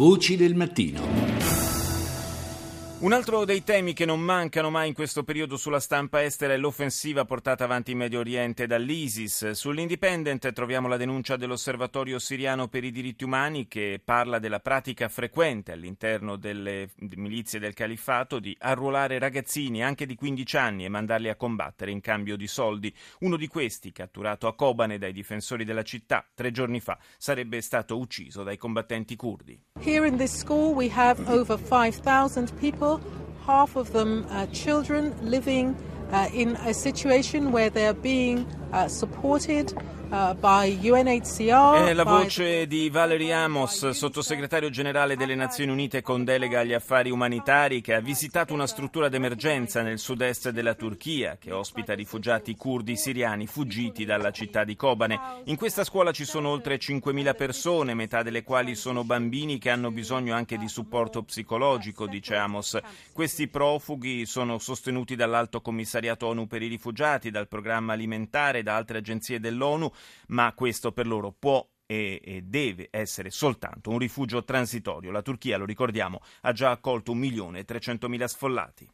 [0.00, 1.19] Voci del mattino.
[3.00, 6.58] Un altro dei temi che non mancano mai in questo periodo sulla stampa estera è
[6.58, 9.52] l'offensiva portata avanti in Medio Oriente dall'ISIS.
[9.52, 15.72] Sull'Independent troviamo la denuncia dell'Osservatorio siriano per i diritti umani che parla della pratica frequente
[15.72, 21.36] all'interno delle milizie del califfato di arruolare ragazzini anche di 15 anni e mandarli a
[21.36, 22.94] combattere in cambio di soldi.
[23.20, 27.96] Uno di questi, catturato a Kobane dai difensori della città tre giorni fa, sarebbe stato
[27.96, 29.58] ucciso dai combattenti curdi.
[29.82, 33.12] Here in this school we have over 5,000 people people,
[33.46, 35.76] half of them are children living
[36.12, 38.46] uh, in a situation where they're being
[41.86, 47.10] È la voce di Valerie Amos, sottosegretario generale delle Nazioni Unite con delega agli affari
[47.10, 52.96] umanitari, che ha visitato una struttura d'emergenza nel sud-est della Turchia che ospita rifugiati curdi
[52.96, 55.42] siriani fuggiti dalla città di Kobane.
[55.44, 59.92] In questa scuola ci sono oltre 5.000 persone, metà delle quali sono bambini che hanno
[59.92, 62.76] bisogno anche di supporto psicologico, dice Amos.
[63.12, 68.75] Questi profughi sono sostenuti dall'Alto Commissariato ONU per i rifugiati, dal programma alimentare e da
[68.75, 69.89] altre agenzie dell'ONU
[70.27, 75.11] ma questo per loro può e, deve essere soltanto un rifugio transitorio.
[75.11, 78.89] La Turchia, lo ricordiamo, ha già accolto 1.300.000 sfollati.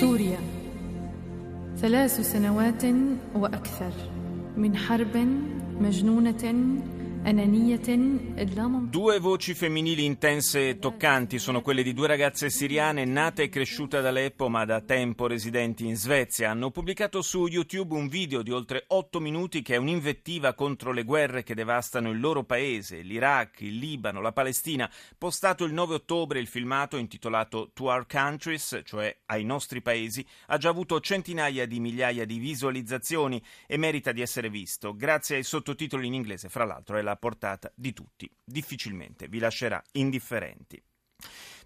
[0.00, 0.40] سوريا
[1.76, 2.82] ثلاث سنوات
[3.34, 3.92] وأكثر
[4.56, 5.16] من حرب
[5.80, 6.54] مجنونة
[7.25, 13.97] Due voci femminili intense e toccanti sono quelle di due ragazze siriane nate e cresciute
[13.97, 16.51] ad Aleppo ma da tempo residenti in Svezia.
[16.51, 21.03] Hanno pubblicato su YouTube un video di oltre otto minuti che è un'invettiva contro le
[21.03, 24.87] guerre che devastano il loro paese, l'Iraq, il Libano, la Palestina.
[25.17, 30.57] Postato il 9 ottobre il filmato intitolato To Our Countries, cioè ai nostri paesi, ha
[30.57, 36.05] già avuto centinaia di migliaia di visualizzazioni e merita di essere visto, grazie ai sottotitoli
[36.05, 38.29] in inglese, fra l'altro è la portata di tutti.
[38.43, 40.81] Difficilmente vi lascerà indifferenti.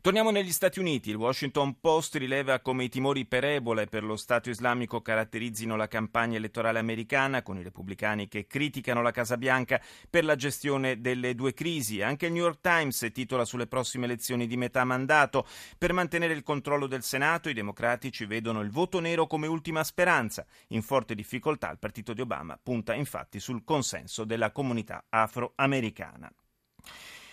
[0.01, 1.09] Torniamo negli Stati Uniti.
[1.09, 5.75] Il Washington Post rileva come i timori per Ebola e per lo Stato islamico caratterizzino
[5.75, 11.01] la campagna elettorale americana, con i repubblicani che criticano la Casa Bianca per la gestione
[11.01, 12.01] delle due crisi.
[12.01, 15.45] Anche il New York Times titola sulle prossime elezioni di metà mandato.
[15.77, 20.45] Per mantenere il controllo del Senato, i democratici vedono il voto nero come ultima speranza.
[20.67, 26.31] In forte difficoltà, il partito di Obama punta infatti sul consenso della comunità afroamericana.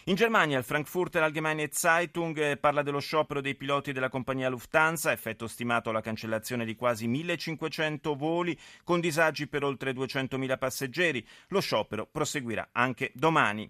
[0.09, 5.11] In Germania il Frankfurter Allgemeine Zeitung eh, parla dello sciopero dei piloti della compagnia Lufthansa,
[5.11, 11.27] effetto stimato la cancellazione di quasi 1500 voli con disagi per oltre 200.000 passeggeri.
[11.49, 13.69] Lo sciopero proseguirà anche domani.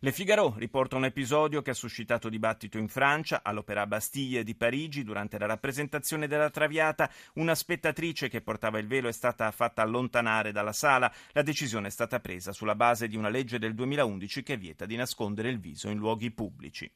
[0.00, 3.40] Le Figaro riporta un episodio che ha suscitato dibattito in Francia.
[3.42, 9.08] All'Opéra Bastille di Parigi, durante la rappresentazione della Traviata, una spettatrice che portava il velo
[9.08, 11.12] è stata fatta allontanare dalla sala.
[11.32, 14.96] La decisione è stata presa sulla base di una legge del 2011 che vieta di
[14.96, 16.90] nascondere il viso in luoghi pubblici.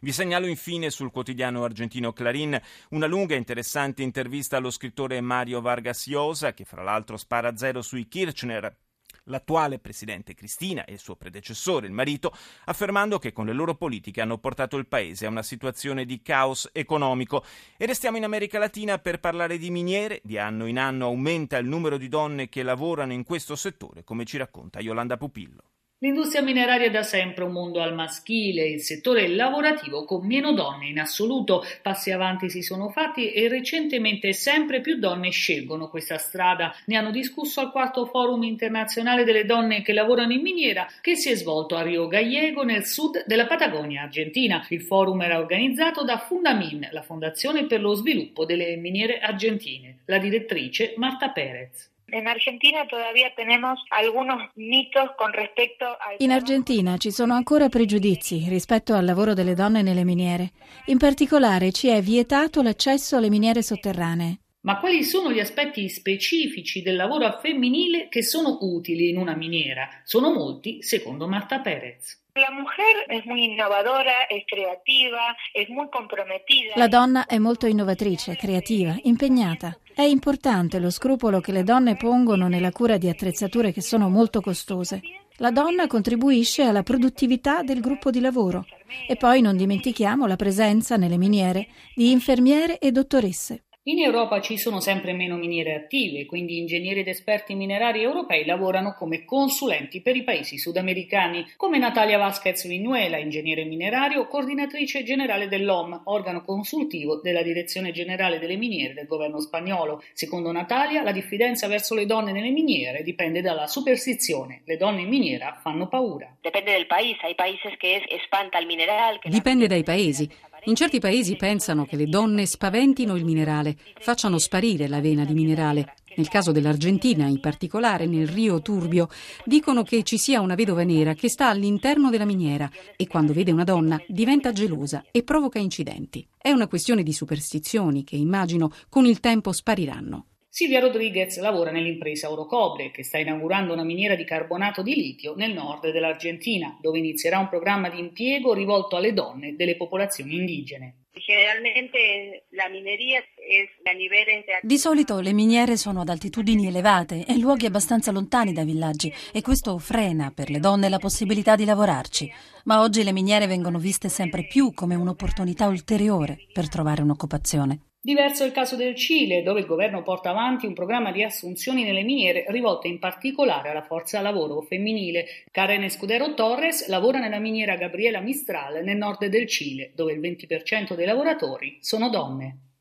[0.00, 2.60] Vi segnalo infine sul quotidiano argentino Clarín
[2.90, 7.80] una lunga e interessante intervista allo scrittore Mario Vargas Llosa, che fra l'altro spara zero
[7.80, 8.76] sui Kirchner,
[9.24, 12.34] l'attuale presidente Cristina e il suo predecessore, il marito,
[12.66, 16.68] affermando che con le loro politiche hanno portato il paese a una situazione di caos
[16.72, 17.44] economico.
[17.76, 20.20] E restiamo in America Latina per parlare di miniere.
[20.22, 24.24] Di anno in anno aumenta il numero di donne che lavorano in questo settore, come
[24.24, 25.73] ci racconta Yolanda Pupillo.
[26.04, 30.88] L'industria mineraria è da sempre un mondo al maschile, il settore lavorativo con meno donne
[30.88, 31.64] in assoluto.
[31.80, 36.74] Passi avanti si sono fatti e recentemente sempre più donne scelgono questa strada.
[36.84, 41.30] Ne hanno discusso al quarto forum internazionale delle donne che lavorano in miniera che si
[41.30, 44.62] è svolto a Rio Gallego nel sud della Patagonia argentina.
[44.68, 50.00] Il forum era organizzato da Fundamin, la fondazione per lo sviluppo delle miniere argentine.
[50.04, 51.92] La direttrice Marta Perez.
[52.12, 56.14] In Argentina todavía tenemos algunos mitos con respecto a...
[56.18, 60.52] In Argentina ci sono ancora pregiudizi rispetto al lavoro delle donne nelle miniere.
[60.86, 64.43] In particolare ci è vietato l'accesso alle miniere sotterranee.
[64.64, 69.86] Ma quali sono gli aspetti specifici del lavoro femminile che sono utili in una miniera?
[70.04, 72.22] Sono molti, secondo Marta Perez.
[72.32, 76.72] La mujer es muy innovadora, es creativa, es muy comprometida.
[76.76, 79.78] La donna è molto innovatrice, creativa, impegnata.
[79.94, 84.40] È importante lo scrupolo che le donne pongono nella cura di attrezzature che sono molto
[84.40, 85.02] costose.
[85.36, 88.64] La donna contribuisce alla produttività del gruppo di lavoro
[89.06, 93.64] e poi non dimentichiamo la presenza nelle miniere di infermiere e dottoresse.
[93.86, 98.94] In Europa ci sono sempre meno miniere attive, quindi ingegneri ed esperti minerari europei lavorano
[98.94, 106.00] come consulenti per i paesi sudamericani, come Natalia Vasquez Vinuela, ingegnere minerario, coordinatrice generale dell'OM,
[106.04, 110.02] organo consultivo della Direzione Generale delle Miniere del governo spagnolo.
[110.14, 114.62] Secondo Natalia, la diffidenza verso le donne nelle miniere dipende dalla superstizione.
[114.64, 116.34] Le donne in miniera fanno paura.
[116.40, 119.18] Dipende dal paese, hai paesi che spanta il minerale.
[119.24, 120.26] Dipende dai paesi.
[120.66, 125.34] In certi paesi pensano che le donne spaventino il minerale, facciano sparire la vena di
[125.34, 125.94] minerale.
[126.16, 129.08] Nel caso dell'Argentina, in particolare nel Rio Turbio,
[129.44, 133.52] dicono che ci sia una vedova nera che sta all'interno della miniera e quando vede
[133.52, 136.26] una donna diventa gelosa e provoca incidenti.
[136.38, 140.28] È una questione di superstizioni che immagino con il tempo spariranno.
[140.56, 145.52] Silvia Rodriguez lavora nell'impresa Orocobre, che sta inaugurando una miniera di carbonato di litio nel
[145.52, 151.06] nord dell'Argentina, dove inizierà un programma di impiego rivolto alle donne delle popolazioni indigene.
[151.10, 157.36] Generalmente la mineria è a livello Di solito le miniere sono ad altitudini elevate e
[157.36, 162.32] luoghi abbastanza lontani dai villaggi e questo frena per le donne la possibilità di lavorarci.
[162.66, 167.93] Ma oggi le miniere vengono viste sempre più come un'opportunità ulteriore per trovare un'occupazione.
[168.06, 171.84] Diverso è il caso del Cile, dove il governo porta avanti un programma di assunzioni
[171.84, 175.24] nelle miniere rivolte in particolare alla forza lavoro femminile.
[175.50, 180.94] Karen Escudero Torres lavora nella miniera Gabriela Mistral nel nord del Cile, dove il 20%
[180.94, 182.73] dei lavoratori sono donne.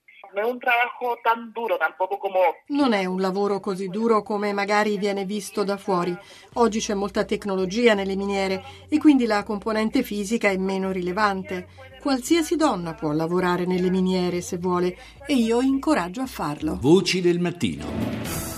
[2.67, 6.15] Non è un lavoro così duro come magari viene visto da fuori.
[6.53, 11.67] Oggi c'è molta tecnologia nelle miniere e quindi la componente fisica è meno rilevante.
[12.01, 16.77] Qualsiasi donna può lavorare nelle miniere se vuole e io incoraggio a farlo.
[16.81, 18.52] Voci del mattino.